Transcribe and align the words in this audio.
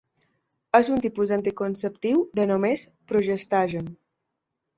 És 0.77 0.87
un 0.93 1.03
tipus 1.03 1.33
d'anticonceptiu 1.33 2.23
de 2.41 2.47
només 2.53 2.87
progestagen. 3.13 3.93